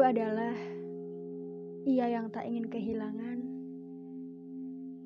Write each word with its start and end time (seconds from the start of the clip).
adalah 0.00 0.56
ia 1.84 2.08
yang 2.08 2.32
tak 2.32 2.48
ingin 2.48 2.66
kehilangan, 2.72 3.38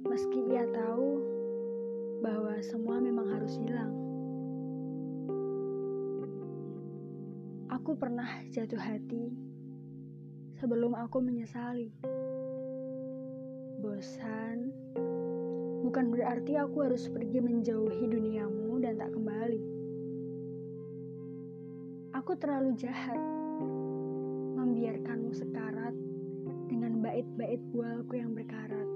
meski 0.06 0.40
ia 0.48 0.62
tahu 0.70 1.18
bahwa 2.22 2.54
semua 2.62 3.02
memang 3.02 3.26
harus 3.34 3.58
hilang. 3.58 3.90
Aku 7.74 7.98
pernah 7.98 8.28
jatuh 8.54 8.78
hati 8.78 9.34
sebelum 10.62 10.94
aku 10.94 11.20
menyesali. 11.20 11.90
Bosan 13.82 14.70
bukan 15.82 16.14
berarti 16.14 16.54
aku 16.54 16.86
harus 16.86 17.10
pergi 17.10 17.42
menjauhi 17.42 18.04
duniamu 18.06 18.78
dan 18.78 18.98
tak 19.02 19.10
kembali. 19.10 19.62
Aku 22.14 22.32
terlalu 22.38 22.78
jahat 22.78 23.37
membiarkanmu 24.88 25.36
sekarat 25.36 25.92
dengan 26.72 27.04
bait-bait 27.04 27.60
bualku 27.76 28.16
yang 28.16 28.32
berkarat. 28.32 28.88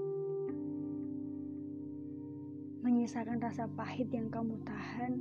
Menyisakan 2.80 3.37
rasa 3.45 3.69
pahit 3.77 4.09
yang 4.09 4.33
kamu 4.33 4.56
tahan 4.64 5.20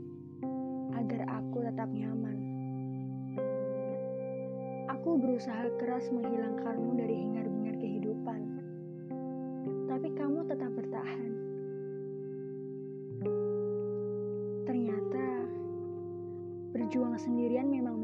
agar 0.96 1.28
aku 1.28 1.68
tetap 1.68 1.92
nyaman. 1.92 2.40
Aku 4.96 5.20
berusaha 5.20 5.68
keras 5.76 6.08
menghilangkanmu 6.08 6.96
dari 6.96 7.20
hingar-bingar 7.20 7.76
kehidupan. 7.76 8.40
Tapi 9.92 10.08
kamu 10.16 10.48
tetap 10.48 10.72
bertahan. 10.72 11.32
Ternyata 14.64 15.26
berjuang 16.72 17.20
sendirian 17.20 17.68
memang 17.68 18.01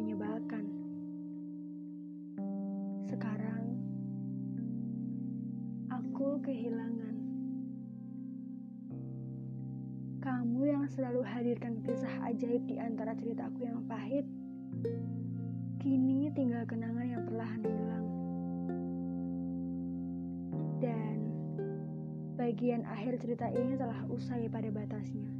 kehilangan 6.41 7.17
kamu 10.27 10.75
yang 10.75 10.83
selalu 10.91 11.23
hadirkan 11.23 11.79
kisah 11.87 12.11
ajaib 12.27 12.59
di 12.67 12.75
antara 12.75 13.15
ceritaku 13.15 13.63
yang 13.63 13.79
pahit. 13.87 14.27
Kini 15.79 16.27
tinggal 16.35 16.67
kenangan 16.67 17.07
yang 17.07 17.23
perlahan 17.23 17.63
hilang. 17.63 18.07
Dan 20.83 21.17
bagian 22.35 22.83
akhir 22.83 23.23
cerita 23.23 23.47
ini 23.55 23.79
telah 23.79 24.03
usai 24.11 24.51
pada 24.51 24.67
batasnya. 24.67 25.31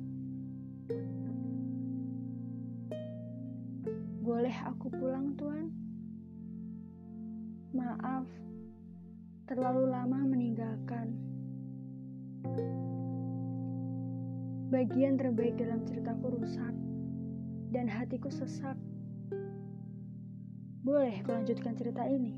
Boleh 4.23 4.55
aku 4.71 4.87
pulang, 4.87 5.35
Tuan? 5.35 5.67
Maaf, 7.75 8.23
terlalu 9.47 9.87
lama 9.87 10.27
meninggalkan. 10.27 11.15
Bagian 14.67 15.15
terbaik 15.15 15.55
dalam 15.55 15.87
ceritaku 15.87 16.35
rusak, 16.35 16.75
dan 17.71 17.87
hatiku 17.87 18.27
sesak. 18.27 18.75
Boleh 20.83 21.23
kulanjutkan 21.23 21.79
cerita 21.79 22.03
ini? 22.11 22.35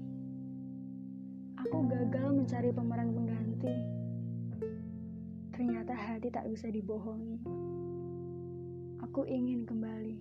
Aku 1.66 1.82
gagal 1.90 2.30
mencari 2.30 2.70
pemeran 2.70 3.10
pengganti. 3.18 3.74
Ternyata 5.50 5.98
hati 5.98 6.30
tak 6.30 6.46
bisa 6.46 6.70
dibohongi. 6.70 7.42
Aku 9.02 9.26
ingin 9.26 9.66
kembali. 9.66 10.18